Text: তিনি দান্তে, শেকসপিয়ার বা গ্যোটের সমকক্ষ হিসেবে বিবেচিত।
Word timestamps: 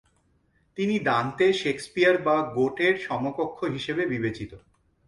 তিনি 0.77 0.95
দান্তে, 0.99 1.47
শেকসপিয়ার 1.53 2.15
বা 2.21 2.35
গ্যোটের 2.53 2.93
সমকক্ষ 2.99 3.59
হিসেবে 3.65 4.03
বিবেচিত। 4.05 4.51